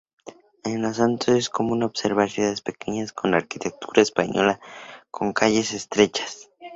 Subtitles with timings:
[0.63, 4.59] En Los Santos es común observar ciudades pequeñas con arquitectura española
[5.11, 6.49] con calles estrechas.